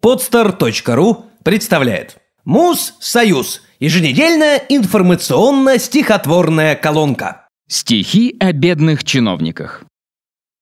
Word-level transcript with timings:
Podster.ru 0.00 1.24
представляет 1.42 2.18
Муз-Союз. 2.44 3.62
Еженедельная 3.80 4.62
информационно-стихотворная 4.68 6.76
колонка. 6.76 7.48
Стихи 7.68 8.36
о 8.38 8.52
бедных 8.52 9.02
чиновниках. 9.02 9.82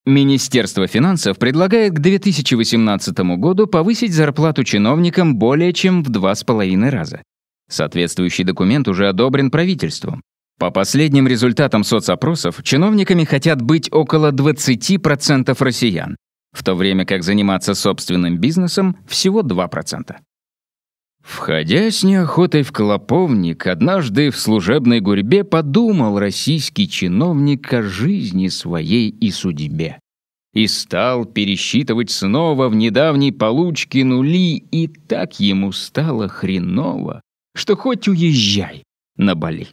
Министерство 0.06 0.86
финансов 0.86 1.38
предлагает 1.38 1.92
к 1.94 1.98
2018 1.98 3.18
году 3.36 3.66
повысить 3.66 4.14
зарплату 4.14 4.64
чиновникам 4.64 5.36
более 5.36 5.74
чем 5.74 6.02
в 6.02 6.08
два 6.08 6.34
с 6.34 6.42
половиной 6.42 6.88
раза. 6.90 7.22
Соответствующий 7.68 8.44
документ 8.44 8.88
уже 8.88 9.08
одобрен 9.08 9.50
правительством. 9.50 10.22
По 10.58 10.70
последним 10.70 11.28
результатам 11.28 11.84
соцопросов, 11.84 12.62
чиновниками 12.62 13.24
хотят 13.24 13.60
быть 13.60 13.92
около 13.92 14.32
20% 14.32 15.54
россиян, 15.58 16.16
в 16.56 16.64
то 16.64 16.74
время 16.74 17.04
как 17.04 17.22
заниматься 17.22 17.74
собственным 17.74 18.38
бизнесом 18.38 18.96
всего 19.06 19.42
2%. 19.42 20.16
Входя 21.22 21.90
с 21.90 22.02
неохотой 22.02 22.62
в 22.62 22.72
клоповник, 22.72 23.66
однажды 23.66 24.30
в 24.30 24.38
служебной 24.38 25.00
гурьбе 25.00 25.44
подумал 25.44 26.18
российский 26.18 26.88
чиновник 26.88 27.72
о 27.74 27.82
жизни 27.82 28.48
своей 28.48 29.10
и 29.10 29.30
судьбе. 29.30 29.98
И 30.54 30.66
стал 30.68 31.26
пересчитывать 31.26 32.10
снова 32.10 32.68
в 32.68 32.74
недавней 32.74 33.32
получке 33.32 34.04
нули, 34.04 34.56
и 34.56 34.86
так 34.86 35.38
ему 35.38 35.72
стало 35.72 36.28
хреново, 36.28 37.20
что 37.54 37.76
хоть 37.76 38.08
уезжай 38.08 38.84
на 39.16 39.34
Бали. 39.34 39.68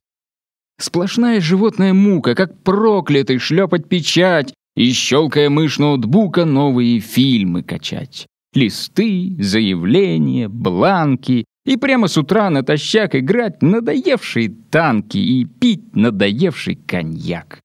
Сплошная 0.80 1.40
животная 1.40 1.94
мука, 1.94 2.36
как 2.36 2.62
проклятый 2.64 3.38
шлепать 3.38 3.88
печать 3.88 4.54
и, 4.76 4.92
щелкая 4.92 5.50
мышь 5.50 5.80
ноутбука, 5.80 6.46
новые 6.46 7.00
фильмы 7.00 7.64
качать. 7.64 8.28
Листы, 8.54 9.36
заявления, 9.40 10.48
бланки 10.48 11.46
и 11.66 11.78
прямо 11.78 12.08
с 12.08 12.18
утра 12.18 12.50
натощак 12.50 13.16
играть 13.16 13.62
надоевшие 13.62 14.50
танки 14.50 15.18
и 15.18 15.46
пить 15.46 15.96
надоевший 15.96 16.76
коньяк. 16.76 17.60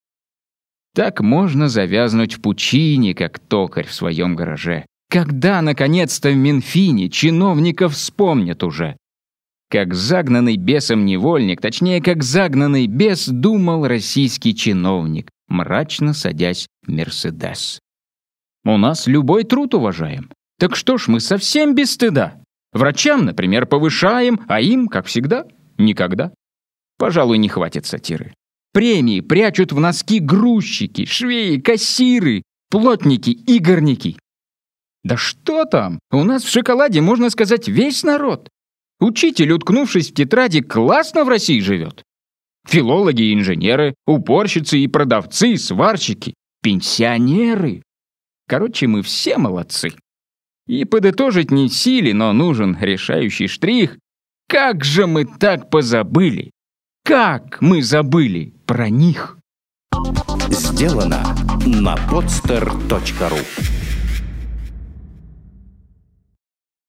Так 0.95 1.21
можно 1.21 1.69
завязнуть 1.69 2.35
в 2.35 2.41
пучине, 2.41 3.15
как 3.15 3.39
токарь 3.39 3.87
в 3.87 3.93
своем 3.93 4.35
гараже. 4.35 4.85
Когда, 5.11 5.63
наконец-то, 5.63 6.31
в 6.31 6.37
Минфине 6.37 7.09
чиновников 7.09 7.95
вспомнят 7.95 8.63
уже? 8.63 8.97
Как 9.71 9.95
загнанный 9.95 10.57
бесом 10.57 11.05
невольник, 11.05 11.61
точнее, 11.61 12.03
как 12.03 12.23
загнанный 12.23 12.87
бес, 12.87 13.29
думал 13.29 13.87
российский 13.87 14.55
чиновник, 14.55 15.29
мрачно 15.49 16.15
садясь 16.15 16.67
«Мерседес». 16.89 17.79
«У 18.65 18.77
нас 18.77 19.07
любой 19.07 19.45
труд 19.45 19.75
уважаем. 19.75 20.31
Так 20.59 20.75
что 20.75 20.99
ж, 20.99 21.09
мы 21.09 21.21
совсем 21.21 21.75
без 21.75 21.93
стыда. 21.93 22.43
Врачам, 22.73 23.25
например, 23.25 23.67
повышаем, 23.67 24.41
а 24.49 24.61
им, 24.61 24.89
как 24.89 25.07
всегда, 25.07 25.47
никогда. 25.79 26.33
Пожалуй, 26.99 27.39
не 27.39 27.49
хватит 27.49 27.87
сатиры. 27.87 28.35
Премии 28.73 29.21
прячут 29.21 29.73
в 29.73 29.81
носки 29.81 30.19
грузчики, 30.19 31.07
швеи, 31.07 31.59
кассиры, 31.59 32.43
плотники 32.71 33.31
и 33.31 33.59
горняки. 33.59 34.19
Да 35.05 35.17
что 35.17 35.65
там? 35.65 36.01
У 36.11 36.25
нас 36.25 36.43
в 36.43 36.51
шоколаде, 36.51 37.01
можно 37.01 37.31
сказать, 37.31 37.69
весь 37.69 38.03
народ. 38.03 38.49
Учитель, 39.01 39.53
уткнувшись 39.53 40.11
в 40.11 40.15
тетради, 40.15 40.61
классно 40.61 41.25
в 41.25 41.29
России 41.29 41.61
живет. 41.61 42.03
Филологи 42.67 43.23
и 43.23 43.35
инженеры, 43.35 43.95
уборщицы 44.07 44.79
и 44.79 44.89
продавцы, 44.89 45.57
сварщики, 45.57 46.35
пенсионеры. 46.63 47.83
Короче, 48.49 48.87
мы 48.87 49.03
все 49.03 49.39
молодцы. 49.39 49.93
И 50.67 50.85
подытожить 50.85 51.51
не 51.51 51.69
силе, 51.69 52.15
но 52.15 52.33
нужен 52.33 52.77
решающий 52.81 53.49
штрих. 53.49 53.99
Как 54.49 54.85
же 54.85 55.07
мы 55.07 55.25
так 55.25 55.71
позабыли? 55.71 56.51
Как 57.05 57.61
мы 57.61 57.83
забыли 57.83 58.55
про 58.67 58.89
них? 58.89 59.39
Сделано 60.51 61.23
на 61.67 61.97
podster.ru 62.11 63.68